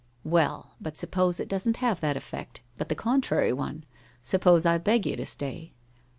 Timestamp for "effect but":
2.17-2.89